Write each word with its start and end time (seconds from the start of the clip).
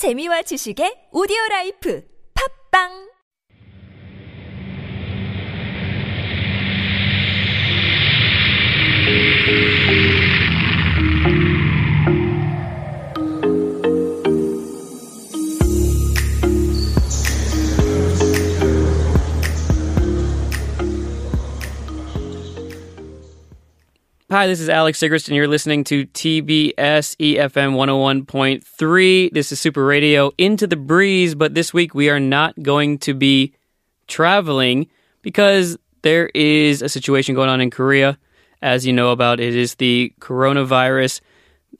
재미와 0.00 0.40
지식의 0.48 1.12
오디오 1.12 1.36
라이프. 1.50 2.00
팝빵 2.32 3.09
Hi, 24.32 24.46
this 24.46 24.60
is 24.60 24.68
Alex 24.68 25.00
Sigrist, 25.00 25.26
and 25.26 25.34
you're 25.34 25.48
listening 25.48 25.82
to 25.82 26.06
TBS 26.06 26.76
EFM 26.76 27.74
101.3. 27.74 29.32
This 29.32 29.50
is 29.50 29.58
Super 29.58 29.84
Radio 29.84 30.30
Into 30.38 30.68
the 30.68 30.76
Breeze, 30.76 31.34
but 31.34 31.54
this 31.54 31.74
week 31.74 31.96
we 31.96 32.10
are 32.10 32.20
not 32.20 32.54
going 32.62 32.98
to 32.98 33.12
be 33.12 33.52
traveling 34.06 34.86
because 35.22 35.76
there 36.02 36.30
is 36.32 36.80
a 36.80 36.88
situation 36.88 37.34
going 37.34 37.48
on 37.48 37.60
in 37.60 37.70
Korea. 37.72 38.20
As 38.62 38.86
you 38.86 38.92
know 38.92 39.10
about, 39.10 39.40
it 39.40 39.56
is 39.56 39.74
the 39.74 40.12
coronavirus, 40.20 41.22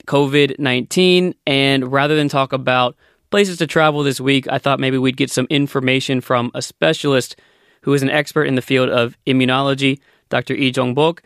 COVID 0.07 0.59
19. 0.59 1.33
And 1.47 1.89
rather 1.89 2.17
than 2.17 2.27
talk 2.27 2.51
about 2.51 2.97
places 3.29 3.59
to 3.59 3.65
travel 3.65 4.03
this 4.03 4.19
week, 4.19 4.45
I 4.49 4.57
thought 4.57 4.81
maybe 4.81 4.97
we'd 4.97 5.15
get 5.15 5.31
some 5.31 5.47
information 5.49 6.19
from 6.19 6.51
a 6.53 6.61
specialist 6.61 7.37
who 7.83 7.93
is 7.93 8.03
an 8.03 8.09
expert 8.09 8.43
in 8.43 8.55
the 8.55 8.61
field 8.61 8.89
of 8.89 9.15
immunology, 9.25 10.01
Dr. 10.27 10.53
Lee 10.53 10.71
Jong-bok. 10.71 11.23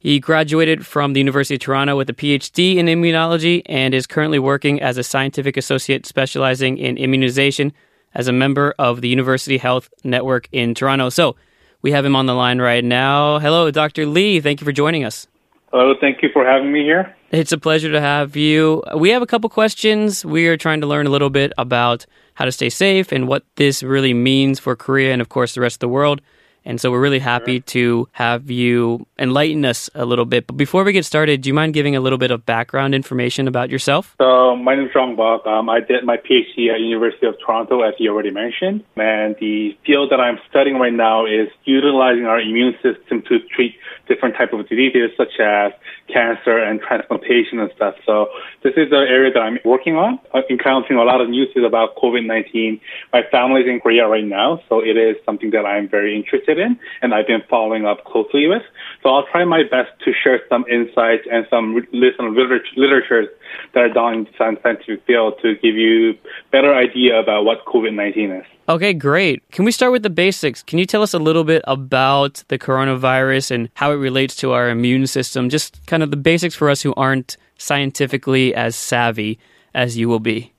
He 0.00 0.18
graduated 0.18 0.86
from 0.86 1.12
the 1.12 1.20
University 1.20 1.56
of 1.56 1.60
Toronto 1.60 1.94
with 1.94 2.08
a 2.08 2.14
PhD 2.14 2.76
in 2.76 2.86
immunology 2.86 3.60
and 3.66 3.92
is 3.92 4.06
currently 4.06 4.38
working 4.38 4.80
as 4.80 4.96
a 4.96 5.02
scientific 5.02 5.58
associate 5.58 6.06
specializing 6.06 6.78
in 6.78 6.96
immunization 6.96 7.74
as 8.14 8.26
a 8.26 8.32
member 8.32 8.74
of 8.78 9.02
the 9.02 9.08
University 9.08 9.58
Health 9.58 9.90
Network 10.02 10.48
in 10.52 10.74
Toronto. 10.74 11.10
So 11.10 11.36
we 11.82 11.92
have 11.92 12.06
him 12.06 12.16
on 12.16 12.24
the 12.24 12.32
line 12.32 12.62
right 12.62 12.82
now. 12.82 13.40
Hello, 13.40 13.70
Dr. 13.70 14.06
Lee. 14.06 14.40
Thank 14.40 14.62
you 14.62 14.64
for 14.64 14.72
joining 14.72 15.04
us. 15.04 15.26
Hello, 15.70 15.92
thank 16.00 16.22
you 16.22 16.30
for 16.32 16.46
having 16.46 16.72
me 16.72 16.82
here. 16.82 17.14
It's 17.30 17.52
a 17.52 17.58
pleasure 17.58 17.92
to 17.92 18.00
have 18.00 18.36
you. 18.36 18.82
We 18.96 19.10
have 19.10 19.20
a 19.20 19.26
couple 19.26 19.50
questions. 19.50 20.24
We 20.24 20.46
are 20.46 20.56
trying 20.56 20.80
to 20.80 20.86
learn 20.86 21.08
a 21.08 21.10
little 21.10 21.28
bit 21.28 21.52
about 21.58 22.06
how 22.36 22.46
to 22.46 22.52
stay 22.52 22.70
safe 22.70 23.12
and 23.12 23.28
what 23.28 23.44
this 23.56 23.82
really 23.82 24.14
means 24.14 24.58
for 24.58 24.74
Korea 24.76 25.12
and, 25.12 25.20
of 25.20 25.28
course, 25.28 25.54
the 25.54 25.60
rest 25.60 25.76
of 25.76 25.80
the 25.80 25.88
world. 25.88 26.22
And 26.70 26.80
so 26.80 26.92
we're 26.92 27.00
really 27.00 27.18
happy 27.18 27.58
to 27.74 28.06
have 28.12 28.48
you 28.48 29.04
enlighten 29.18 29.64
us 29.64 29.90
a 29.92 30.04
little 30.04 30.24
bit. 30.24 30.46
But 30.46 30.56
before 30.56 30.84
we 30.84 30.92
get 30.92 31.04
started, 31.04 31.40
do 31.40 31.48
you 31.48 31.54
mind 31.54 31.74
giving 31.74 31.96
a 31.96 32.00
little 32.00 32.16
bit 32.16 32.30
of 32.30 32.46
background 32.46 32.94
information 32.94 33.48
about 33.48 33.70
yourself? 33.70 34.14
So 34.18 34.54
my 34.54 34.76
name 34.76 34.84
is 34.86 34.92
Jong 34.92 35.16
Bok. 35.16 35.44
Um, 35.48 35.68
I 35.68 35.80
did 35.80 36.04
my 36.04 36.16
PhD 36.16 36.72
at 36.72 36.78
University 36.78 37.26
of 37.26 37.34
Toronto, 37.44 37.82
as 37.82 37.94
you 37.98 38.12
already 38.12 38.30
mentioned. 38.30 38.84
And 38.94 39.34
the 39.40 39.76
field 39.84 40.12
that 40.12 40.20
I'm 40.20 40.38
studying 40.48 40.76
right 40.78 40.92
now 40.92 41.26
is 41.26 41.48
utilizing 41.64 42.26
our 42.26 42.38
immune 42.40 42.74
system 42.74 43.22
to 43.22 43.40
treat 43.52 43.74
different 44.06 44.36
type 44.36 44.52
of 44.52 44.68
diseases 44.68 45.10
such 45.16 45.40
as 45.40 45.72
cancer 46.06 46.56
and 46.56 46.80
transplantation 46.80 47.58
and 47.58 47.70
stuff. 47.74 47.96
So 48.06 48.28
this 48.62 48.74
is 48.76 48.90
the 48.90 49.02
area 49.16 49.32
that 49.32 49.40
I'm 49.40 49.58
working 49.64 49.96
on. 49.96 50.20
I'm 50.32 50.44
encountering 50.48 51.00
a 51.00 51.04
lot 51.04 51.20
of 51.20 51.28
news 51.28 51.48
about 51.56 51.96
COVID-19. 51.96 52.80
My 53.12 53.22
family's 53.30 53.66
in 53.66 53.80
Korea 53.80 54.06
right 54.06 54.24
now, 54.24 54.62
so 54.68 54.80
it 54.80 54.96
is 54.96 55.16
something 55.26 55.50
that 55.50 55.66
I'm 55.66 55.88
very 55.88 56.14
interested 56.14 56.58
in 56.58 56.59
and 57.02 57.14
I've 57.14 57.26
been 57.26 57.42
following 57.48 57.86
up 57.86 58.04
closely 58.04 58.46
with. 58.46 58.62
So 59.02 59.10
I'll 59.10 59.26
try 59.30 59.44
my 59.44 59.62
best 59.62 59.90
to 60.04 60.12
share 60.12 60.40
some 60.48 60.64
insights 60.70 61.26
and 61.30 61.46
some 61.50 61.74
listen 61.92 62.34
literature, 62.34 62.66
literature 62.76 63.28
that 63.74 63.80
are 63.80 63.92
done 63.92 64.14
in 64.14 64.24
the 64.24 64.30
scientific 64.36 65.04
field 65.06 65.34
to 65.42 65.54
give 65.54 65.74
you 65.74 66.14
better 66.52 66.74
idea 66.74 67.18
about 67.18 67.44
what 67.44 67.64
COVID-19 67.66 68.40
is. 68.40 68.46
Okay, 68.68 68.92
great. 68.92 69.42
Can 69.50 69.64
we 69.64 69.72
start 69.72 69.90
with 69.90 70.02
the 70.02 70.10
basics? 70.10 70.62
Can 70.62 70.78
you 70.78 70.86
tell 70.86 71.02
us 71.02 71.12
a 71.12 71.18
little 71.18 71.44
bit 71.44 71.62
about 71.66 72.44
the 72.48 72.58
coronavirus 72.58 73.50
and 73.50 73.68
how 73.74 73.90
it 73.90 73.96
relates 73.96 74.36
to 74.36 74.52
our 74.52 74.68
immune 74.68 75.06
system? 75.06 75.48
Just 75.48 75.84
kind 75.86 76.02
of 76.02 76.10
the 76.10 76.16
basics 76.16 76.54
for 76.54 76.70
us 76.70 76.82
who 76.82 76.94
aren't 76.94 77.36
scientifically 77.58 78.54
as 78.54 78.76
savvy 78.76 79.38
as 79.74 79.96
you 79.96 80.08
will 80.08 80.20
be. 80.20 80.52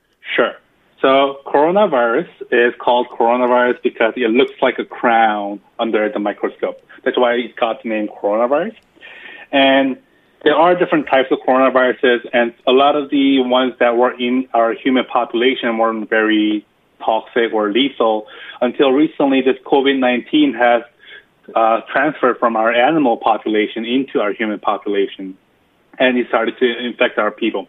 So 1.01 1.39
coronavirus 1.47 2.29
is 2.51 2.73
called 2.79 3.07
coronavirus 3.09 3.81
because 3.81 4.13
it 4.15 4.29
looks 4.29 4.53
like 4.61 4.77
a 4.77 4.85
crown 4.85 5.59
under 5.79 6.07
the 6.09 6.19
microscope. 6.19 6.79
That's 7.03 7.17
why 7.17 7.33
it 7.33 7.55
got 7.55 7.81
the 7.81 7.89
name 7.89 8.07
coronavirus. 8.07 8.75
And 9.51 9.97
there 10.43 10.55
are 10.55 10.75
different 10.75 11.07
types 11.07 11.29
of 11.31 11.39
coronaviruses, 11.39 12.27
and 12.33 12.53
a 12.67 12.71
lot 12.71 12.95
of 12.95 13.09
the 13.09 13.41
ones 13.41 13.73
that 13.79 13.97
were 13.97 14.11
in 14.11 14.47
our 14.53 14.73
human 14.73 15.05
population 15.05 15.77
weren't 15.77 16.09
very 16.09 16.65
toxic 17.03 17.51
or 17.51 17.71
lethal 17.71 18.27
until 18.61 18.91
recently. 18.91 19.41
This 19.41 19.57
COVID-19 19.65 20.55
has 20.57 20.83
uh, 21.55 21.81
transferred 21.91 22.37
from 22.37 22.55
our 22.55 22.71
animal 22.71 23.17
population 23.17 23.85
into 23.85 24.19
our 24.21 24.33
human 24.33 24.59
population, 24.59 25.37
and 25.99 26.17
it 26.17 26.27
started 26.27 26.57
to 26.59 26.85
infect 26.85 27.17
our 27.17 27.31
people. 27.31 27.67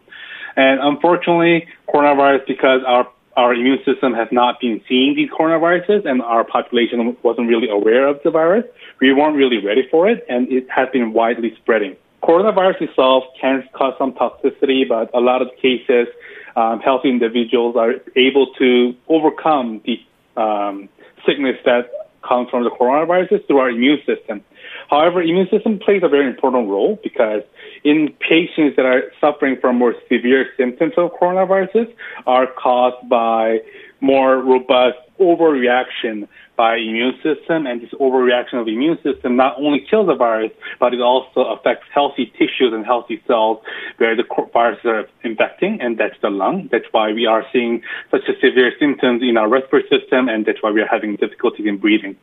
And 0.56 0.80
unfortunately, 0.80 1.66
coronavirus, 1.88 2.46
because 2.46 2.82
our 2.86 3.08
our 3.36 3.54
immune 3.54 3.78
system 3.84 4.12
has 4.14 4.28
not 4.30 4.60
been 4.60 4.80
seeing 4.88 5.14
these 5.14 5.30
coronaviruses 5.30 6.06
and 6.06 6.20
our 6.22 6.44
population 6.44 7.16
wasn't 7.22 7.48
really 7.48 7.68
aware 7.68 8.06
of 8.06 8.20
the 8.24 8.30
virus, 8.30 8.64
we 9.00 9.12
weren't 9.12 9.36
really 9.36 9.64
ready 9.64 9.86
for 9.90 10.08
it, 10.08 10.24
and 10.28 10.50
it 10.50 10.66
has 10.70 10.88
been 10.92 11.12
widely 11.12 11.54
spreading. 11.56 11.96
Coronavirus 12.22 12.82
itself 12.82 13.24
can 13.40 13.64
cause 13.72 13.94
some 13.98 14.12
toxicity, 14.12 14.88
but 14.88 15.10
a 15.14 15.20
lot 15.20 15.42
of 15.42 15.48
cases, 15.60 16.06
um, 16.54 16.80
healthy 16.80 17.08
individuals 17.08 17.74
are 17.76 17.94
able 18.16 18.52
to 18.58 18.94
overcome 19.08 19.80
the 19.84 19.98
um, 20.40 20.88
sickness 21.26 21.56
that 21.64 21.90
comes 22.26 22.48
from 22.50 22.64
the 22.64 22.70
coronavirus 22.70 23.46
through 23.46 23.58
our 23.58 23.70
immune 23.70 23.98
system. 24.06 24.42
However, 24.88 25.22
immune 25.22 25.48
system 25.50 25.78
plays 25.78 26.02
a 26.02 26.08
very 26.08 26.26
important 26.26 26.68
role 26.68 26.98
because 27.02 27.42
in 27.84 28.14
patients 28.20 28.76
that 28.76 28.86
are 28.86 29.02
suffering 29.20 29.56
from 29.60 29.76
more 29.76 29.94
severe 30.10 30.46
symptoms 30.56 30.94
of 30.96 31.10
coronaviruses 31.20 31.92
are 32.26 32.46
caused 32.46 33.08
by 33.08 33.58
more 34.02 34.36
robust 34.42 34.98
overreaction 35.18 36.28
by 36.56 36.76
immune 36.76 37.14
system 37.22 37.66
and 37.66 37.80
this 37.80 37.90
overreaction 37.92 38.54
of 38.60 38.66
the 38.66 38.74
immune 38.74 38.98
system 39.02 39.36
not 39.36 39.56
only 39.58 39.80
kills 39.88 40.06
the 40.06 40.14
virus 40.14 40.50
but 40.80 40.92
it 40.92 41.00
also 41.00 41.40
affects 41.54 41.86
healthy 41.94 42.26
tissues 42.38 42.72
and 42.72 42.84
healthy 42.84 43.22
cells 43.26 43.58
where 43.96 44.14
the 44.14 44.24
viruses 44.52 44.84
are 44.84 45.06
infecting 45.22 45.80
and 45.80 45.96
that's 45.96 46.20
the 46.20 46.28
lung 46.28 46.68
that's 46.70 46.84
why 46.90 47.12
we 47.12 47.24
are 47.24 47.44
seeing 47.52 47.80
such 48.10 48.22
a 48.28 48.34
severe 48.34 48.72
symptoms 48.78 49.22
in 49.22 49.36
our 49.36 49.48
respiratory 49.48 49.88
system 49.88 50.28
and 50.28 50.44
that's 50.44 50.62
why 50.62 50.70
we 50.70 50.80
are 50.80 50.88
having 50.88 51.16
difficulties 51.16 51.66
in 51.66 51.78
breathing 51.78 52.16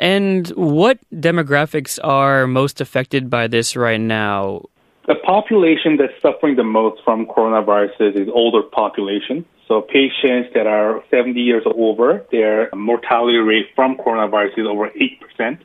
and 0.00 0.48
what 0.56 0.98
demographics 1.14 1.98
are 2.02 2.46
most 2.46 2.80
affected 2.80 3.28
by 3.28 3.46
this 3.48 3.76
right 3.76 4.00
now? 4.00 4.62
The 5.06 5.14
population 5.16 5.98
that's 5.98 6.14
suffering 6.22 6.56
the 6.56 6.64
most 6.64 7.04
from 7.04 7.26
coronaviruses 7.26 8.16
is 8.16 8.28
older 8.32 8.62
population. 8.62 9.44
So 9.70 9.82
patients 9.82 10.50
that 10.52 10.66
are 10.66 11.04
70 11.12 11.40
years 11.40 11.62
or 11.64 11.72
over, 11.76 12.26
their 12.32 12.70
mortality 12.74 13.38
rate 13.38 13.66
from 13.76 13.96
coronavirus 13.96 14.58
is 14.58 14.66
over 14.66 14.90
8%. 14.90 15.58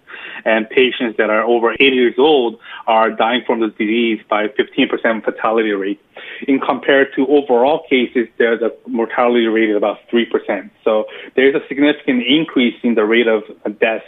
And 0.46 0.70
patients 0.70 1.18
that 1.18 1.32
are 1.32 1.42
over 1.42 1.74
80 1.74 1.84
years 1.86 2.14
old 2.20 2.60
are 2.86 3.10
dying 3.10 3.42
from 3.48 3.62
the 3.62 3.70
disease 3.70 4.20
by 4.30 4.46
15% 4.50 5.26
fatality 5.26 5.72
rate. 5.72 6.00
In 6.48 6.60
compared 6.60 7.16
to 7.16 7.26
overall 7.26 7.82
cases, 7.90 8.28
there's 8.38 8.62
a 8.62 8.70
mortality 8.88 9.48
rate 9.48 9.72
of 9.72 9.78
about 9.78 9.98
3%. 10.14 10.70
So 10.84 11.06
there's 11.36 11.56
a 11.56 11.68
significant 11.68 12.22
increase 12.28 12.76
in 12.84 12.94
the 12.94 13.06
rate 13.06 13.28
of 13.28 13.42
death 13.80 14.04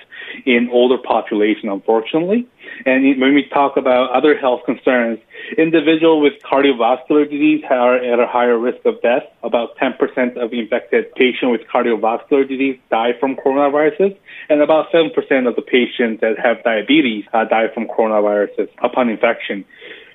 in 0.45 0.69
older 0.71 0.97
population, 0.97 1.69
unfortunately. 1.69 2.47
And 2.85 3.19
when 3.19 3.33
we 3.33 3.47
talk 3.49 3.77
about 3.77 4.11
other 4.11 4.37
health 4.37 4.61
concerns, 4.65 5.19
individuals 5.57 6.23
with 6.23 6.33
cardiovascular 6.43 7.29
disease 7.29 7.63
are 7.69 7.95
at 7.95 8.19
a 8.19 8.27
higher 8.27 8.57
risk 8.57 8.85
of 8.85 9.01
death. 9.01 9.23
About 9.43 9.77
10% 9.77 10.37
of 10.37 10.53
infected 10.53 11.13
patients 11.15 11.51
with 11.51 11.61
cardiovascular 11.73 12.47
disease 12.47 12.79
die 12.89 13.13
from 13.19 13.35
coronaviruses, 13.35 14.17
and 14.49 14.61
about 14.61 14.91
7% 14.91 15.13
of 15.47 15.55
the 15.55 15.61
patients 15.61 16.21
that 16.21 16.37
have 16.43 16.63
diabetes 16.63 17.25
uh, 17.33 17.45
die 17.45 17.67
from 17.73 17.87
coronaviruses 17.87 18.69
upon 18.83 19.09
infection. 19.09 19.65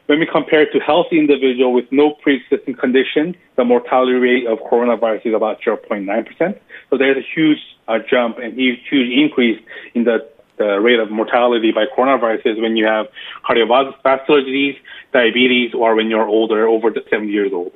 When 0.06 0.19
we 0.19 0.26
compare 0.26 0.62
it 0.62 0.72
to 0.72 0.81
healthy 0.81 1.19
individuals 1.19 1.75
with 1.75 1.93
no 1.93 2.10
pre-existing 2.22 2.75
condition, 2.75 3.37
the 3.56 3.64
mortality 3.64 4.12
rate 4.12 4.46
of 4.46 4.58
coronavirus 4.58 5.26
is 5.26 5.34
about 5.34 5.60
0.9%. 5.62 6.58
So 6.90 6.99
there's 6.99 7.16
a 7.16 7.26
huge 7.34 7.58
uh, 7.88 7.99
jump 8.10 8.38
and 8.38 8.54
huge, 8.54 8.81
huge 8.90 9.10
increase 9.16 9.60
in 9.94 10.04
the 10.04 10.28
the 10.58 10.81
rate 10.81 11.00
of 11.00 11.10
mortality 11.10 11.72
by 11.72 11.87
coronaviruses 11.87 12.60
when 12.60 12.76
you 12.76 12.84
have 12.84 13.06
cardiovascular 13.49 14.44
disease, 14.44 14.76
diabetes, 15.12 15.72
or 15.75 15.94
when 15.94 16.10
you're 16.10 16.28
older, 16.28 16.69
over 16.69 16.93
70 17.10 17.32
years 17.32 17.52
old. 17.52 17.72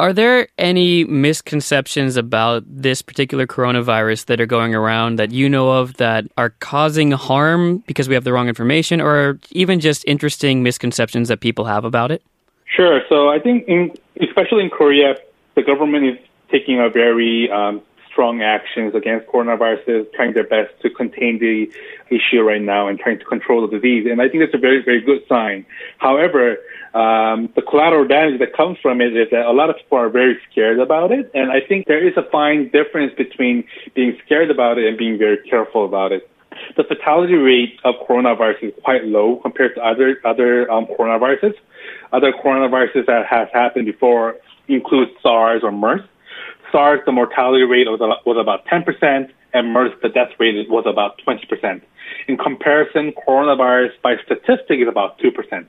Are 0.00 0.14
there 0.14 0.48
any 0.56 1.04
misconceptions 1.04 2.16
about 2.16 2.62
this 2.66 3.02
particular 3.02 3.46
coronavirus 3.46 4.24
that 4.26 4.40
are 4.40 4.46
going 4.46 4.74
around 4.74 5.16
that 5.16 5.30
you 5.30 5.46
know 5.46 5.72
of 5.72 5.98
that 5.98 6.24
are 6.38 6.54
causing 6.58 7.10
harm 7.10 7.84
because 7.86 8.08
we 8.08 8.14
have 8.14 8.24
the 8.24 8.32
wrong 8.32 8.48
information, 8.48 9.02
or 9.02 9.38
even 9.50 9.78
just 9.78 10.02
interesting 10.06 10.62
misconceptions 10.62 11.28
that 11.28 11.42
people 11.42 11.66
have 11.66 11.84
about 11.84 12.10
it? 12.10 12.22
Sure. 12.64 13.02
So 13.10 13.28
I 13.28 13.40
think, 13.40 13.68
in, 13.68 13.92
especially 14.22 14.64
in 14.64 14.70
Korea, 14.70 15.16
the 15.54 15.62
government 15.62 16.06
is 16.06 16.18
taking 16.50 16.80
a 16.80 16.88
very 16.88 17.50
um, 17.50 17.82
strong 18.10 18.40
actions 18.40 18.94
against 18.94 19.26
coronaviruses, 19.26 20.10
trying 20.14 20.32
their 20.32 20.44
best 20.46 20.72
to 20.80 20.88
contain 20.88 21.40
the 21.40 21.70
issue 22.08 22.40
right 22.40 22.62
now 22.62 22.88
and 22.88 22.98
trying 22.98 23.18
to 23.18 23.24
control 23.26 23.68
the 23.68 23.76
disease. 23.76 24.06
And 24.10 24.22
I 24.22 24.30
think 24.30 24.42
that's 24.44 24.54
a 24.54 24.58
very, 24.58 24.82
very 24.82 25.02
good 25.02 25.20
sign. 25.28 25.66
However, 25.98 26.56
um, 26.94 27.48
the 27.54 27.62
collateral 27.62 28.06
damage 28.06 28.40
that 28.40 28.52
comes 28.52 28.78
from 28.82 29.00
it 29.00 29.16
is 29.16 29.28
that 29.30 29.46
a 29.46 29.52
lot 29.52 29.70
of 29.70 29.76
people 29.76 29.98
are 29.98 30.08
very 30.08 30.36
scared 30.50 30.80
about 30.80 31.12
it. 31.12 31.30
And 31.34 31.52
I 31.52 31.60
think 31.60 31.86
there 31.86 32.04
is 32.06 32.16
a 32.16 32.28
fine 32.30 32.68
difference 32.70 33.12
between 33.16 33.64
being 33.94 34.18
scared 34.24 34.50
about 34.50 34.78
it 34.78 34.86
and 34.86 34.98
being 34.98 35.16
very 35.16 35.38
careful 35.48 35.84
about 35.84 36.10
it. 36.10 36.28
The 36.76 36.82
fatality 36.82 37.34
rate 37.34 37.78
of 37.84 37.94
coronavirus 38.08 38.62
is 38.62 38.72
quite 38.82 39.04
low 39.04 39.36
compared 39.36 39.76
to 39.76 39.80
other 39.82 40.16
other 40.24 40.70
um, 40.70 40.86
coronaviruses. 40.86 41.54
Other 42.12 42.32
coronaviruses 42.32 43.06
that 43.06 43.24
has 43.26 43.48
happened 43.52 43.86
before 43.86 44.36
include 44.66 45.08
SARS 45.22 45.62
or 45.62 45.70
MERS. 45.70 46.00
SARS, 46.72 47.00
the 47.06 47.12
mortality 47.12 47.64
rate 47.64 47.86
was, 47.88 48.00
was 48.26 48.36
about 48.38 48.64
10%, 48.66 49.30
and 49.52 49.72
MERS, 49.72 49.92
the 50.02 50.08
death 50.08 50.30
rate 50.38 50.68
was 50.68 50.84
about 50.86 51.20
20%. 51.26 51.82
In 52.28 52.36
comparison, 52.36 53.12
coronavirus 53.26 53.90
by 54.02 54.16
statistic 54.24 54.80
is 54.80 54.88
about 54.88 55.18
2%. 55.18 55.66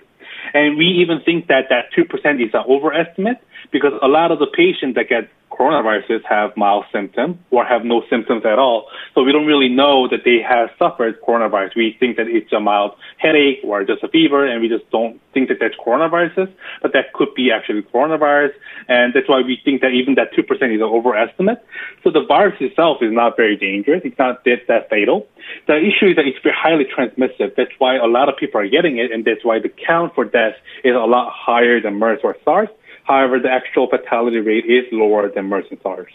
And 0.53 0.77
we 0.77 0.85
even 0.85 1.21
think 1.21 1.47
that 1.47 1.65
that 1.69 1.91
2% 1.97 2.07
is 2.43 2.53
an 2.53 2.63
overestimate 2.67 3.37
because 3.71 3.93
a 4.01 4.07
lot 4.07 4.31
of 4.31 4.39
the 4.39 4.47
patients 4.47 4.95
that 4.95 5.09
get 5.09 5.29
coronaviruses 5.51 6.23
have 6.27 6.55
mild 6.57 6.85
symptoms 6.91 7.37
or 7.51 7.65
have 7.65 7.83
no 7.83 8.03
symptoms 8.09 8.43
at 8.45 8.57
all. 8.57 8.87
So 9.13 9.23
we 9.23 9.31
don't 9.31 9.45
really 9.45 9.69
know 9.69 10.07
that 10.07 10.21
they 10.25 10.39
have 10.41 10.69
suffered 10.79 11.21
coronavirus. 11.21 11.75
We 11.75 11.95
think 11.99 12.17
that 12.17 12.27
it's 12.27 12.51
a 12.53 12.59
mild 12.59 12.95
headache 13.17 13.59
or 13.63 13.83
just 13.83 14.03
a 14.03 14.07
fever, 14.07 14.45
and 14.45 14.61
we 14.61 14.69
just 14.69 14.89
don't 14.91 15.19
think 15.33 15.49
that 15.49 15.57
that's 15.59 15.75
coronaviruses, 15.75 16.51
but 16.81 16.93
that 16.93 17.13
could 17.13 17.33
be 17.35 17.51
actually 17.51 17.81
coronavirus. 17.83 18.51
And 18.87 19.13
that's 19.13 19.29
why 19.29 19.41
we 19.41 19.59
think 19.63 19.81
that 19.81 19.91
even 19.91 20.15
that 20.15 20.33
2% 20.33 20.49
is 20.49 20.59
an 20.59 20.81
overestimate. 20.81 21.63
So 22.03 22.11
the 22.11 22.25
virus 22.25 22.55
itself 22.59 22.97
is 23.01 23.11
not 23.11 23.37
very 23.37 23.57
dangerous. 23.57 24.01
It's 24.03 24.17
not 24.17 24.43
that, 24.45 24.67
that 24.67 24.89
fatal. 24.89 25.27
The 25.67 25.77
issue 25.77 26.07
is 26.11 26.15
that 26.15 26.25
it's 26.25 26.39
very 26.43 26.55
highly 26.57 26.85
transmissive. 26.85 27.55
That's 27.55 27.71
why 27.77 27.95
a 27.97 28.07
lot 28.07 28.29
of 28.29 28.37
people 28.37 28.61
are 28.61 28.67
getting 28.67 28.97
it, 28.97 29.11
and 29.11 29.25
that's 29.25 29.43
why 29.43 29.59
the 29.59 29.69
count 29.69 30.15
for 30.15 30.25
deaths 30.25 30.57
is 30.83 30.95
a 30.95 31.05
lot 31.05 31.31
higher 31.33 31.81
than 31.81 31.95
MERS 31.95 32.19
or 32.23 32.35
SARS. 32.43 32.69
However, 33.03 33.39
the 33.39 33.49
actual 33.49 33.87
fatality 33.87 34.39
rate 34.39 34.65
is 34.65 34.85
lower 34.91 35.29
than 35.29 35.51
and 35.51 35.77
SARS. 35.81 36.11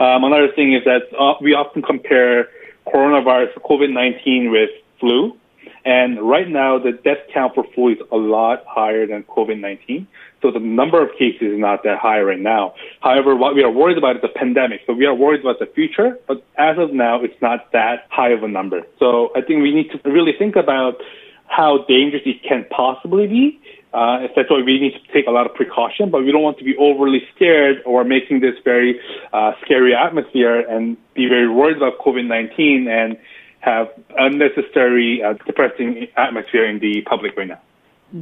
Um, 0.00 0.24
another 0.24 0.48
thing 0.54 0.74
is 0.74 0.84
that 0.84 1.02
uh, 1.18 1.34
we 1.40 1.54
often 1.54 1.82
compare 1.82 2.48
coronavirus, 2.86 3.54
COVID-19 3.58 4.50
with 4.50 4.70
flu. 5.00 5.36
And 5.84 6.20
right 6.20 6.48
now, 6.48 6.78
the 6.78 6.92
death 6.92 7.18
count 7.32 7.54
for 7.54 7.64
flu 7.74 7.92
is 7.92 7.98
a 8.10 8.16
lot 8.16 8.64
higher 8.66 9.06
than 9.06 9.22
COVID-19. 9.24 10.06
So 10.40 10.50
the 10.50 10.58
number 10.58 11.02
of 11.02 11.10
cases 11.18 11.52
is 11.52 11.58
not 11.58 11.84
that 11.84 11.98
high 11.98 12.20
right 12.20 12.38
now. 12.38 12.74
However, 13.00 13.34
what 13.34 13.54
we 13.54 13.62
are 13.62 13.70
worried 13.70 13.98
about 13.98 14.16
is 14.16 14.22
the 14.22 14.28
pandemic. 14.28 14.82
So 14.86 14.92
we 14.92 15.06
are 15.06 15.14
worried 15.14 15.40
about 15.40 15.58
the 15.58 15.66
future, 15.66 16.18
but 16.26 16.44
as 16.56 16.76
of 16.78 16.92
now, 16.92 17.22
it's 17.22 17.40
not 17.40 17.72
that 17.72 18.06
high 18.10 18.30
of 18.30 18.42
a 18.42 18.48
number. 18.48 18.82
So 18.98 19.30
I 19.34 19.40
think 19.40 19.62
we 19.62 19.74
need 19.74 19.90
to 19.90 20.10
really 20.10 20.32
think 20.38 20.56
about 20.56 21.00
how 21.46 21.84
dangerous 21.88 22.22
it 22.26 22.42
can 22.42 22.66
possibly 22.70 23.26
be 23.26 23.60
uh, 23.94 24.26
that's 24.34 24.50
why 24.50 24.60
we 24.60 24.80
need 24.80 24.92
to 24.92 25.12
take 25.12 25.28
a 25.28 25.30
lot 25.30 25.46
of 25.46 25.54
precaution, 25.54 26.10
but 26.10 26.24
we 26.24 26.32
don't 26.32 26.42
want 26.42 26.58
to 26.58 26.64
be 26.64 26.76
overly 26.76 27.22
scared 27.34 27.76
or 27.86 28.02
making 28.02 28.40
this 28.40 28.54
very 28.64 29.00
uh, 29.32 29.52
scary 29.64 29.94
atmosphere 29.94 30.60
and 30.68 30.96
be 31.14 31.28
very 31.28 31.48
worried 31.48 31.76
about 31.76 31.98
COVID-19 32.00 32.88
and 32.88 33.16
have 33.60 33.88
unnecessary 34.18 35.22
uh, 35.22 35.34
depressing 35.46 36.08
atmosphere 36.16 36.66
in 36.66 36.80
the 36.80 37.02
public 37.02 37.36
right 37.36 37.48
now. 37.48 37.60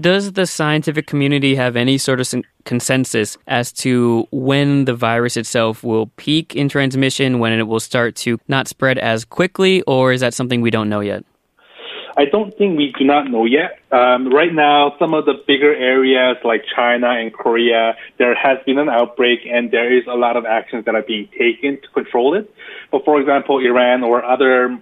Does 0.01 0.33
the 0.33 0.47
scientific 0.47 1.07
community 1.07 1.55
have 1.55 1.75
any 1.75 1.99
sort 1.99 2.21
of 2.21 2.33
consensus 2.65 3.37
as 3.47 3.73
to 3.73 4.27
when 4.31 4.85
the 4.85 4.95
virus 4.95 5.37
itself 5.37 5.83
will 5.83 6.07
peak 6.17 6.55
in 6.55 6.69
transmission, 6.69 7.41
when 7.41 7.53
it 7.53 7.65
will 7.65 7.81
start 7.81 8.15
to 8.17 8.39
not 8.47 8.69
spread 8.69 8.99
as 8.99 9.25
quickly, 9.25 9.83
or 9.83 10.13
is 10.13 10.21
that 10.21 10.35
something 10.35 10.61
we 10.61 10.71
don't 10.71 10.89
know 10.89 11.01
yet? 11.01 11.25
I 12.17 12.27
don't 12.27 12.57
think 12.59 12.77
we 12.77 12.93
do 12.99 13.05
not 13.05 13.31
know 13.31 13.45
yet. 13.45 13.81
Um, 13.91 14.29
right 14.33 14.53
now, 14.53 14.95
some 14.99 15.15
of 15.15 15.25
the 15.25 15.35
bigger 15.47 15.75
areas 15.75 16.37
like 16.45 16.65
China 16.75 17.09
and 17.09 17.33
Korea, 17.33 17.97
there 18.19 18.35
has 18.35 18.59
been 18.67 18.79
an 18.79 18.89
outbreak 18.89 19.41
and 19.51 19.71
there 19.71 19.97
is 19.97 20.05
a 20.07 20.15
lot 20.15 20.37
of 20.37 20.45
actions 20.45 20.85
that 20.85 20.95
are 20.95 21.03
being 21.03 21.29
taken 21.39 21.81
to 21.81 21.89
control 21.89 22.35
it. 22.35 22.53
But 22.91 23.05
for 23.05 23.21
example, 23.21 23.59
Iran 23.65 24.03
or 24.03 24.25
other 24.25 24.79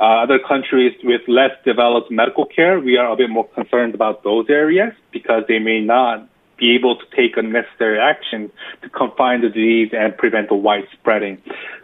uh, 0.00 0.24
other 0.24 0.40
countries 0.40 0.92
with 1.04 1.20
less 1.28 1.52
developed 1.64 2.10
medical 2.10 2.46
care, 2.46 2.80
we 2.80 2.96
are 2.96 3.12
a 3.12 3.16
bit 3.16 3.30
more 3.30 3.46
concerned 3.46 3.94
about 3.94 4.24
those 4.24 4.46
areas 4.48 4.92
because 5.12 5.44
they 5.46 5.60
may 5.60 5.80
not 5.80 6.28
be 6.64 6.74
able 6.74 6.94
to 6.96 7.06
take 7.14 7.36
a 7.36 7.42
necessary 7.42 7.98
action 7.98 8.50
to 8.82 8.88
confine 8.88 9.42
the 9.42 9.48
disease 9.48 9.90
and 9.92 10.16
prevent 10.16 10.48
the 10.48 10.58
widespreading. 10.68 11.36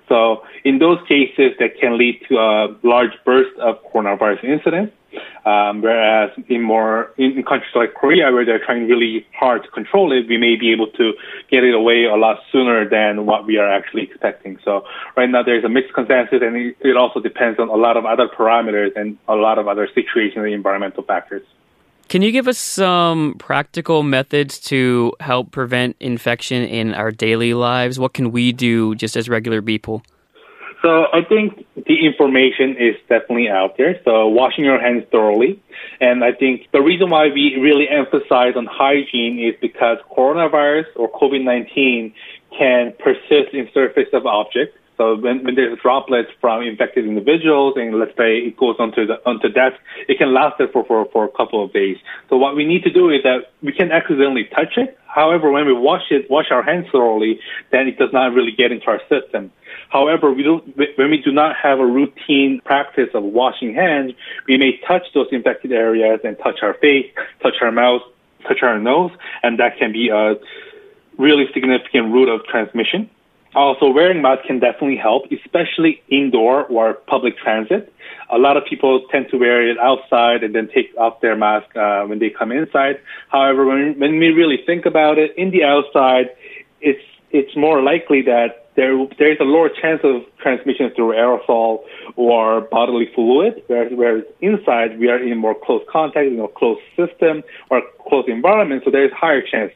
So 0.09 0.43
in 0.65 0.79
those 0.79 0.99
cases, 1.06 1.50
that 1.61 1.79
can 1.81 1.99
lead 1.99 2.17
to 2.29 2.35
a 2.37 2.53
large 2.82 3.15
burst 3.25 3.55
of 3.59 3.73
coronavirus 3.93 4.44
incidents. 4.44 4.94
Um, 5.44 5.82
whereas 5.82 6.31
in 6.49 6.62
more 6.62 7.11
in, 7.19 7.43
countries 7.43 7.75
like 7.75 7.94
Korea, 7.94 8.31
where 8.31 8.44
they're 8.44 8.65
trying 8.65 8.87
really 8.87 9.27
hard 9.37 9.65
to 9.65 9.71
control 9.71 10.12
it, 10.17 10.29
we 10.29 10.38
may 10.38 10.55
be 10.55 10.71
able 10.73 10.87
to 11.00 11.15
get 11.50 11.65
it 11.65 11.75
away 11.75 12.05
a 12.05 12.15
lot 12.15 12.37
sooner 12.53 12.88
than 12.88 13.27
what 13.27 13.44
we 13.44 13.56
are 13.56 13.69
actually 13.69 14.03
expecting. 14.03 14.59
So 14.65 14.85
right 15.17 15.29
now 15.29 15.43
there's 15.43 15.65
a 15.65 15.69
mixed 15.69 15.94
consensus, 15.94 16.41
and 16.43 16.75
it, 16.91 16.97
also 16.97 17.19
depends 17.19 17.59
on 17.59 17.69
a 17.69 17.81
lot 17.87 17.97
of 17.97 18.05
other 18.06 18.29
parameters 18.29 18.94
and 18.94 19.19
a 19.27 19.35
lot 19.35 19.59
of 19.59 19.67
other 19.67 19.88
situations 19.93 20.37
and 20.37 20.55
environmental 20.62 21.03
factors. 21.03 21.43
Can 22.11 22.23
you 22.23 22.33
give 22.33 22.49
us 22.49 22.59
some 22.59 23.37
practical 23.39 24.03
methods 24.03 24.59
to 24.62 25.12
help 25.21 25.53
prevent 25.53 25.95
infection 26.01 26.65
in 26.65 26.93
our 26.93 27.12
daily 27.12 27.55
lives? 27.55 28.01
What 28.01 28.15
can 28.15 28.33
we 28.33 28.51
do 28.51 28.97
just 28.97 29.17
as 29.17 29.29
regular 29.29 29.62
people? 29.62 30.03
So 30.83 31.05
I 31.12 31.23
think 31.23 31.65
the 31.77 32.05
information 32.05 32.75
is 32.77 32.97
definitely 33.09 33.49
out 33.49 33.77
there. 33.79 34.01
So 34.05 34.27
washing 34.27 34.65
your 34.65 34.81
hands 34.81 35.05
thoroughly. 35.12 35.62
And 36.01 36.25
I 36.25 36.33
think 36.33 36.62
the 36.73 36.81
reason 36.81 37.11
why 37.11 37.29
we 37.29 37.57
really 37.61 37.87
emphasize 37.89 38.55
on 38.56 38.67
hygiene 38.67 39.39
is 39.39 39.55
because 39.61 39.99
coronavirus 40.11 40.87
or 40.97 41.09
COVID-19 41.13 42.13
can 42.59 42.93
persist 42.99 43.55
in 43.55 43.69
surface 43.73 44.09
of 44.13 44.27
objects. 44.27 44.77
So 45.00 45.17
when, 45.17 45.43
when 45.44 45.55
there's 45.55 45.79
droplets 45.79 46.29
from 46.43 46.61
infected 46.62 47.06
individuals, 47.06 47.73
and 47.79 47.99
let's 47.99 48.14
say 48.19 48.37
it 48.37 48.58
goes 48.58 48.76
onto 48.79 49.06
the 49.06 49.14
onto 49.25 49.49
death, 49.49 49.73
it 50.06 50.19
can 50.19 50.35
last 50.35 50.58
there 50.58 50.69
for, 50.69 50.85
for, 50.85 51.08
for 51.11 51.25
a 51.25 51.29
couple 51.31 51.64
of 51.64 51.73
days. 51.73 51.97
So 52.29 52.37
what 52.37 52.55
we 52.55 52.67
need 52.67 52.82
to 52.82 52.91
do 52.91 53.08
is 53.08 53.23
that 53.23 53.50
we 53.62 53.73
can 53.73 53.91
accidentally 53.93 54.44
touch 54.55 54.76
it. 54.76 54.99
However, 55.06 55.50
when 55.50 55.64
we 55.64 55.73
wash 55.73 56.02
it, 56.11 56.31
wash 56.31 56.50
our 56.50 56.62
hands 56.62 56.87
thoroughly, 56.93 57.41
then 57.70 57.88
it 57.88 57.97
does 57.97 58.11
not 58.12 58.35
really 58.35 58.52
get 58.52 58.73
into 58.73 58.88
our 58.88 59.00
system. 59.08 59.50
However, 59.88 60.35
we 60.35 60.43
don't, 60.43 60.76
when 60.76 61.08
we 61.08 61.22
do 61.22 61.32
not 61.32 61.56
have 61.56 61.79
a 61.79 61.86
routine 61.86 62.60
practice 62.67 63.08
of 63.15 63.22
washing 63.22 63.75
hands, 63.75 64.13
we 64.46 64.58
may 64.58 64.79
touch 64.86 65.05
those 65.15 65.29
infected 65.32 65.72
areas 65.72 66.20
and 66.25 66.39
touch 66.41 66.58
our 66.60 66.75
face, 66.75 67.06
touch 67.43 67.55
our 67.63 67.72
mouth, 67.72 68.03
touch 68.46 68.58
our 68.63 68.79
nose, 68.79 69.13
and 69.43 69.58
that 69.60 69.79
can 69.79 69.93
be 69.93 70.10
a 70.10 70.34
really 71.17 71.46
significant 71.55 72.13
route 72.13 72.29
of 72.29 72.44
transmission. 72.44 73.08
Also, 73.55 73.91
wearing 73.91 74.23
mask 74.23 74.45
can 74.47 74.61
definitely 74.61 74.97
help, 74.97 75.25
especially 75.33 76.01
indoor 76.09 76.65
or 76.67 76.95
public 76.95 77.37
transit. 77.39 77.93
A 78.31 78.39
lot 78.39 78.57
of 78.57 78.65
people 78.65 79.07
tend 79.11 79.29
to 79.31 79.39
wear 79.39 79.69
it 79.69 79.77
outside 79.79 80.45
and 80.45 80.55
then 80.55 80.69
take 80.73 80.95
off 80.97 81.21
their 81.21 81.37
mask 81.37 81.75
uh, 81.77 82.05
when 82.05 82.21
they 82.21 82.31
come 82.31 82.53
inside. 82.53 83.01
However, 83.29 83.67
when, 83.67 83.99
when 83.99 84.19
we 84.19 84.29
really 84.29 84.61
think 84.65 84.87
about 84.87 85.19
it, 85.19 85.35
in 85.37 85.51
the 85.51 85.65
outside, 85.65 86.31
it's 86.81 87.03
it's 87.33 87.55
more 87.57 87.83
likely 87.83 88.23
that 88.23 88.71
there 88.77 88.95
there 89.19 89.33
is 89.33 89.39
a 89.41 89.45
lower 89.45 89.69
chance 89.69 90.01
of 90.05 90.23
transmission 90.39 90.93
through 90.95 91.13
aerosol 91.13 91.85
or 92.17 92.63
bodily 92.63 93.11
fluid, 93.15 93.63
whereas, 93.67 93.93
whereas 93.95 94.25
inside 94.41 94.99
we 94.99 95.09
are 95.09 95.19
in 95.19 95.37
more 95.39 95.55
close 95.55 95.83
contact, 95.91 96.27
in 96.27 96.41
a 96.41 96.49
closed 96.49 96.81
system 96.97 97.43
or 97.69 97.83
close 98.09 98.25
environment, 98.29 98.83
so 98.85 98.91
there 98.91 99.05
is 99.05 99.13
higher 99.13 99.43
chance. 99.43 99.73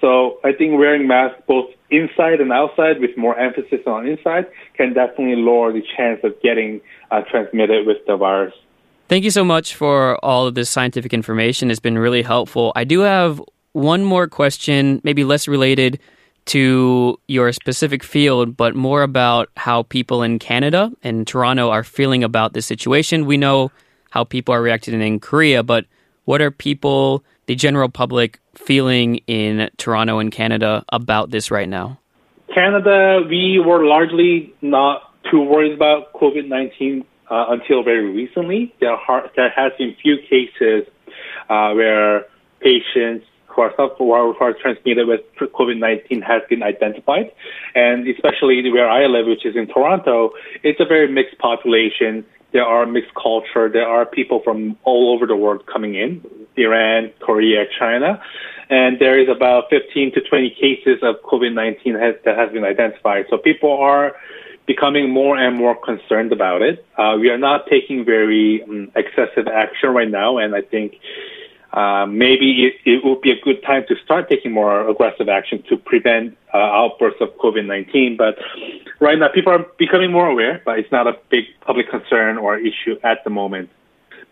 So 0.00 0.38
I 0.44 0.52
think 0.52 0.78
wearing 0.78 1.08
masks 1.08 1.40
both 1.46 1.70
inside 1.90 2.40
and 2.40 2.52
outside 2.52 3.00
with 3.00 3.16
more 3.16 3.38
emphasis 3.38 3.80
on 3.86 4.06
inside 4.06 4.46
can 4.74 4.92
definitely 4.92 5.36
lower 5.36 5.72
the 5.72 5.82
chance 5.96 6.20
of 6.24 6.40
getting 6.42 6.80
uh, 7.10 7.22
transmitted 7.30 7.86
with 7.86 7.98
the 8.06 8.16
virus. 8.16 8.54
Thank 9.08 9.24
you 9.24 9.30
so 9.30 9.44
much 9.44 9.74
for 9.74 10.22
all 10.24 10.46
of 10.46 10.54
this 10.54 10.68
scientific 10.68 11.14
information. 11.14 11.70
It's 11.70 11.80
been 11.80 11.98
really 11.98 12.22
helpful. 12.22 12.72
I 12.74 12.84
do 12.84 13.00
have 13.00 13.40
one 13.72 14.04
more 14.04 14.26
question, 14.26 15.00
maybe 15.04 15.22
less 15.22 15.46
related 15.46 16.00
to 16.46 17.18
your 17.28 17.52
specific 17.52 18.02
field, 18.02 18.56
but 18.56 18.74
more 18.74 19.02
about 19.02 19.48
how 19.56 19.84
people 19.84 20.22
in 20.22 20.38
Canada 20.38 20.92
and 21.02 21.26
Toronto 21.26 21.70
are 21.70 21.84
feeling 21.84 22.24
about 22.24 22.52
this 22.52 22.66
situation. 22.66 23.26
We 23.26 23.36
know 23.36 23.70
how 24.10 24.24
people 24.24 24.54
are 24.54 24.62
reacting 24.62 25.00
in 25.00 25.20
Korea, 25.20 25.62
but 25.62 25.86
what 26.24 26.40
are 26.40 26.50
people, 26.50 27.24
the 27.46 27.54
general 27.54 27.88
public, 27.88 28.40
feeling 28.54 29.16
in 29.26 29.70
Toronto 29.76 30.18
and 30.18 30.32
Canada 30.32 30.84
about 30.90 31.30
this 31.30 31.50
right 31.50 31.68
now? 31.68 31.98
Canada, 32.54 33.20
we 33.28 33.58
were 33.58 33.84
largely 33.84 34.54
not 34.62 35.12
too 35.30 35.40
worried 35.40 35.72
about 35.72 36.12
COVID 36.14 36.48
19 36.48 37.04
uh, 37.30 37.46
until 37.48 37.82
very 37.82 38.10
recently. 38.10 38.74
There, 38.80 38.92
are, 38.92 39.30
there 39.36 39.50
has 39.50 39.72
been 39.78 39.96
few 40.00 40.16
cases 40.28 40.86
uh, 41.48 41.72
where 41.72 42.26
patients 42.60 43.26
who 43.56 43.62
are 43.62 44.32
who 44.34 44.44
are 44.44 44.52
transmitted 44.52 45.06
with 45.06 45.20
COVID-19 45.40 46.22
has 46.22 46.42
been 46.48 46.62
identified, 46.62 47.32
and 47.74 48.06
especially 48.06 48.70
where 48.70 48.88
I 48.88 49.06
live, 49.06 49.26
which 49.26 49.46
is 49.46 49.56
in 49.56 49.66
Toronto, 49.66 50.32
it's 50.62 50.78
a 50.78 50.84
very 50.84 51.10
mixed 51.10 51.38
population. 51.38 52.24
There 52.52 52.64
are 52.64 52.86
mixed 52.86 53.14
culture. 53.14 53.68
There 53.68 53.88
are 53.88 54.04
people 54.04 54.40
from 54.44 54.76
all 54.84 55.14
over 55.14 55.26
the 55.26 55.36
world 55.36 55.64
coming 55.66 55.94
in, 55.94 56.22
Iran, 56.56 57.12
Korea, 57.20 57.64
China, 57.78 58.22
and 58.68 58.98
there 58.98 59.18
is 59.18 59.28
about 59.28 59.64
15 59.70 60.12
to 60.14 60.20
20 60.20 60.50
cases 60.50 60.98
of 61.02 61.16
COVID-19 61.22 62.00
has, 62.00 62.16
that 62.24 62.36
has 62.36 62.50
been 62.52 62.64
identified. 62.64 63.26
So 63.30 63.38
people 63.38 63.70
are 63.70 64.16
becoming 64.66 65.10
more 65.10 65.36
and 65.36 65.56
more 65.56 65.76
concerned 65.76 66.32
about 66.32 66.62
it. 66.62 66.84
Uh, 66.98 67.16
we 67.20 67.30
are 67.30 67.38
not 67.38 67.66
taking 67.68 68.04
very 68.04 68.62
um, 68.64 68.90
excessive 68.96 69.46
action 69.46 69.90
right 69.90 70.10
now, 70.10 70.38
and 70.38 70.54
I 70.54 70.62
think 70.62 70.96
uh, 71.72 72.06
maybe 72.06 72.66
it, 72.66 72.74
it 72.90 73.04
would 73.04 73.20
be 73.20 73.30
a 73.30 73.40
good 73.40 73.62
time 73.62 73.84
to 73.86 73.94
start 74.04 74.28
taking 74.28 74.50
more 74.50 74.88
aggressive 74.88 75.28
action 75.28 75.62
to 75.68 75.76
prevent 75.76 76.36
uh, 76.52 76.56
outbursts 76.56 77.20
of 77.20 77.28
COVID-19. 77.36 78.16
But 78.16 78.36
right 78.98 79.18
now, 79.18 79.28
people 79.28 79.52
are 79.52 79.66
becoming 79.78 80.10
more 80.10 80.26
aware, 80.26 80.62
but 80.64 80.78
it's 80.78 80.90
not 80.90 81.06
a 81.06 81.16
big 81.30 81.44
public 81.60 81.88
concern 81.90 82.38
or 82.38 82.56
issue 82.58 82.98
at 83.04 83.22
the 83.24 83.30
moment. 83.30 83.70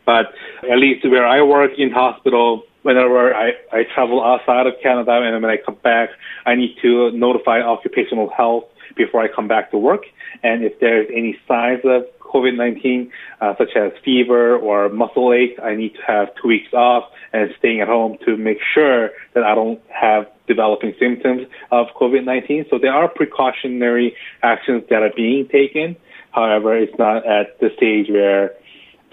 But 0.07 0.27
at 0.71 0.79
least 0.79 1.05
where 1.09 1.27
I 1.27 1.43
work 1.43 1.73
in 1.79 1.91
hospital, 1.91 2.63
whenever 2.83 3.35
I, 3.35 3.53
I 3.73 3.85
travel 3.95 4.23
outside 4.23 4.67
of 4.67 4.75
Canada 4.83 5.13
and 5.13 5.43
when 5.43 5.51
I 5.51 5.57
come 5.65 5.79
back, 5.83 6.11
I 6.47 6.55
need 6.55 6.77
to 6.83 7.11
notify 7.13 7.61
occupational 7.61 8.31
health 8.31 8.65
before 8.97 9.23
I 9.23 9.29
come 9.35 9.49
back 9.49 9.71
to 9.71 9.79
work. 9.79 10.03
And 10.43 10.63
if 10.65 10.79
there's 10.81 11.09
any 11.11 11.37
signs 11.49 11.81
of 11.85 12.05
COVID-19, 12.21 13.11
uh, 13.41 13.55
such 13.57 13.77
as 13.77 13.93
fever 14.05 14.57
or 14.57 14.89
muscle 14.89 15.33
ache, 15.33 15.57
I 15.63 15.75
need 15.75 15.95
to 15.95 16.03
have 16.07 16.29
two 16.41 16.49
weeks 16.49 16.73
off 16.75 17.05
and 17.33 17.51
staying 17.59 17.81
at 17.81 17.89
home 17.89 18.19
to 18.27 18.37
make 18.37 18.59
sure 18.75 19.11
that 19.35 19.45
I 19.45 19.55
don't 19.55 19.81
have 19.89 20.27
developing 20.47 20.95
symptoms 20.99 21.47
of 21.71 21.87
COVID-19. 21.99 22.69
So 22.71 22.79
there 22.79 22.93
are 22.93 23.09
precautionary 23.09 24.17
actions 24.43 24.83
that 24.91 25.03
are 25.03 25.13
being 25.17 25.49
taken. 25.49 25.97
However, 26.33 26.77
it's 26.77 26.99
not 26.99 27.25
at 27.27 27.59
the 27.61 27.71
stage 27.77 28.11
where 28.11 28.51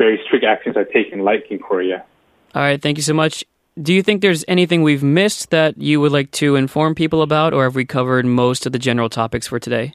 very 0.01 0.19
strict 0.25 0.43
actions 0.43 0.75
are 0.75 0.89
taken 0.97 1.19
like 1.19 1.45
in 1.51 1.59
Korea. 1.59 2.03
All 2.55 2.63
right, 2.63 2.81
thank 2.81 2.97
you 2.97 3.03
so 3.03 3.13
much. 3.13 3.45
Do 3.81 3.93
you 3.93 4.01
think 4.01 4.21
there's 4.21 4.43
anything 4.47 4.81
we've 4.81 5.03
missed 5.03 5.51
that 5.51 5.77
you 5.77 6.01
would 6.01 6.11
like 6.11 6.31
to 6.43 6.55
inform 6.55 6.95
people 6.95 7.21
about, 7.21 7.53
or 7.53 7.63
have 7.63 7.75
we 7.75 7.85
covered 7.85 8.25
most 8.25 8.65
of 8.65 8.71
the 8.71 8.79
general 8.79 9.09
topics 9.09 9.45
for 9.47 9.59
today? 9.59 9.93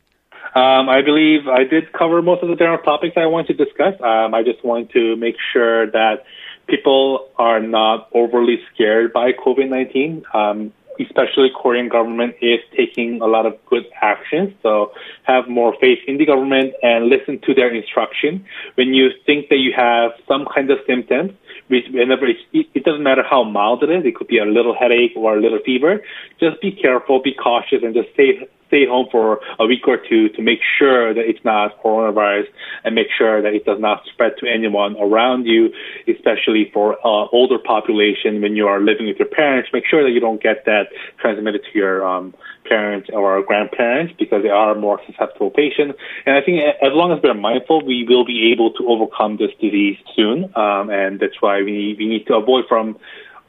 Um, 0.55 0.89
I 0.89 1.03
believe 1.03 1.41
I 1.49 1.65
did 1.65 1.93
cover 1.93 2.23
most 2.23 2.43
of 2.43 2.49
the 2.49 2.57
general 2.57 2.79
topics 2.79 3.15
I 3.17 3.27
want 3.27 3.49
to 3.49 3.55
discuss. 3.55 3.95
Um, 4.01 4.33
I 4.33 4.43
just 4.43 4.65
want 4.65 4.91
to 4.93 5.17
make 5.17 5.37
sure 5.53 5.91
that 5.91 6.25
people 6.67 7.29
are 7.37 7.61
not 7.61 8.09
overly 8.15 8.59
scared 8.73 9.13
by 9.13 9.33
COVID-19. 9.33 10.35
Um, 10.35 10.73
especially 11.01 11.51
Korean 11.55 11.89
government 11.89 12.35
is 12.41 12.61
taking 12.77 13.21
a 13.21 13.27
lot 13.27 13.47
of 13.47 13.55
good 13.67 13.85
actions. 14.01 14.53
So 14.63 14.93
have 15.25 15.49
more 15.49 15.75
faith 15.81 15.99
in 16.07 16.19
the 16.19 16.27
government 16.27 16.75
and 16.83 17.09
listen 17.09 17.41
to 17.47 17.55
their 17.55 17.75
instruction. 17.75 18.45
When 18.75 18.95
you 18.95 19.11
think 19.25 19.49
that 19.49 19.59
you 19.59 19.73
have 19.77 20.13
some 20.29 20.47
kind 20.55 20.71
of 20.71 20.79
symptoms, 20.87 21.33
whenever 21.69 22.27
it, 22.27 22.37
it 22.53 22.85
doesn't 22.85 23.03
matter 23.03 23.23
how 23.29 23.45
mild 23.45 23.83
it 23.83 23.91
is, 23.91 24.05
it 24.05 24.15
could 24.15 24.29
be 24.29 24.39
a 24.39 24.45
little 24.45 24.75
headache 24.75 25.13
or 25.17 25.37
a 25.37 25.41
little 25.41 25.61
fever. 25.65 26.01
Just 26.39 26.61
be 26.61 26.73
careful, 26.73 27.21
be 27.23 27.35
cautious, 27.35 27.83
and 27.83 27.95
just 27.95 28.13
stay 28.15 28.49
stay 28.69 28.87
home 28.87 29.07
for 29.11 29.41
a 29.59 29.67
week 29.67 29.87
or 29.87 29.99
two 30.09 30.29
to 30.31 30.43
make 30.43 30.61
sure 30.79 31.15
that 31.15 31.25
it's 31.27 31.45
not 31.45 31.83
coronavirus 31.83 32.47
and 32.85 32.95
make 32.95 33.09
sure 33.17 33.43
that 33.43 33.55
it 33.55 33.65
does 33.65 33.81
not 33.81 34.05
spread 34.13 34.33
to 34.39 34.47
anyone 34.47 34.97
around 35.01 35.47
you, 35.47 35.73
especially 36.09 36.71
for 36.73 36.95
uh, 37.05 37.27
older 37.33 37.59
population 37.59 38.41
when 38.41 38.57
you 38.57 38.67
are 38.67 38.81
living 38.81 39.07
with 39.07 39.19
your 39.19 39.29
parents. 39.29 39.69
Make 39.73 39.87
sure 39.87 40.03
that 40.03 40.11
you 40.11 40.21
don't 40.21 40.43
get 40.43 40.65
that 40.67 40.89
transmitted 41.19 41.63
to 41.65 41.79
your 41.79 42.07
um, 42.07 42.35
parents 42.65 43.09
or 43.13 43.43
grandparents 43.43 44.15
because 44.19 44.43
they 44.43 44.49
are 44.49 44.75
more 44.75 45.01
susceptible 45.07 45.51
patients. 45.51 45.99
And 46.27 46.37
I 46.37 46.43
think 46.43 46.61
as 46.83 46.93
long 46.93 47.13
as 47.13 47.23
we're 47.23 47.35
mindful, 47.35 47.85
we 47.85 48.05
will 48.09 48.25
be 48.25 48.53
able 48.53 48.73
to 48.75 48.89
overcome 48.89 49.37
this 49.37 49.51
disease 49.61 49.99
soon. 50.15 50.45
Um, 50.57 50.91
and 50.91 51.21
that's 51.21 51.41
why 51.41 51.63
we 51.63 51.95
we 51.99 52.07
need 52.07 52.27
to 52.27 52.35
avoid 52.35 52.65
from 52.69 52.99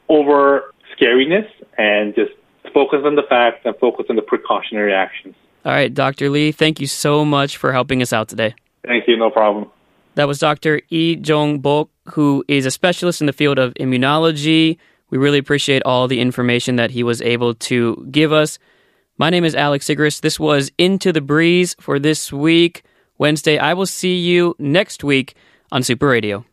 over 0.08 0.74
scariness 0.96 1.48
and 1.76 2.14
just 2.14 2.32
focus 2.72 3.00
on 3.04 3.16
the 3.16 3.22
facts 3.28 3.60
and 3.64 3.76
focus 3.78 4.06
on 4.10 4.16
the 4.16 4.22
precautionary 4.22 4.92
actions. 4.92 5.34
All 5.64 5.72
right, 5.72 5.92
Dr. 5.92 6.30
Lee, 6.30 6.52
thank 6.52 6.80
you 6.80 6.86
so 6.86 7.24
much 7.24 7.56
for 7.56 7.72
helping 7.72 8.00
us 8.00 8.12
out 8.12 8.28
today. 8.28 8.54
Thank 8.86 9.08
you, 9.08 9.16
no 9.16 9.30
problem. 9.30 9.70
That 10.14 10.26
was 10.26 10.38
Dr. 10.38 10.80
Lee 10.90 11.16
Jong 11.16 11.60
Bok, 11.60 11.90
who 12.12 12.44
is 12.48 12.66
a 12.66 12.70
specialist 12.70 13.20
in 13.20 13.26
the 13.26 13.32
field 13.32 13.58
of 13.58 13.74
immunology. 13.74 14.78
We 15.10 15.18
really 15.18 15.38
appreciate 15.38 15.82
all 15.84 16.08
the 16.08 16.20
information 16.20 16.76
that 16.76 16.90
he 16.90 17.02
was 17.02 17.22
able 17.22 17.54
to 17.54 18.06
give 18.10 18.32
us. 18.32 18.58
My 19.16 19.30
name 19.30 19.44
is 19.44 19.54
Alex 19.54 19.86
Sigrist. 19.86 20.20
This 20.20 20.38
was 20.38 20.70
Into 20.78 21.12
the 21.12 21.20
Breeze 21.20 21.74
for 21.80 21.98
this 21.98 22.32
week, 22.32 22.82
Wednesday. 23.18 23.58
I 23.58 23.74
will 23.74 23.86
see 23.86 24.16
you 24.16 24.54
next 24.58 25.02
week 25.02 25.34
on 25.72 25.82
Super 25.82 26.08
Radio. 26.08 26.44